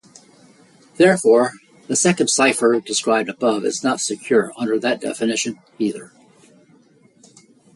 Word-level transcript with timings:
Therefore, 0.95 1.51
the 1.85 1.95
second 1.95 2.29
cipher 2.31 2.79
described 2.81 3.29
above 3.29 3.63
is 3.65 3.83
not 3.83 4.01
secure 4.01 4.51
under 4.57 4.79
that 4.79 4.99
definition, 4.99 5.59
either. 5.77 6.11